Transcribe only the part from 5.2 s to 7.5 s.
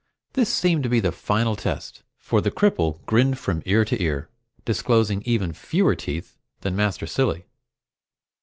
even fewer teeth than Master Cilley.